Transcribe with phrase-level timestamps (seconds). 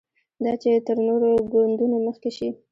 [0.43, 2.49] دا چې تر نورو ګوندونو مخکې شي.